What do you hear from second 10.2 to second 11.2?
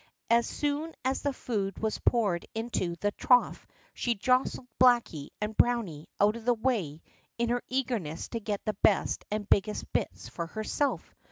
for herself.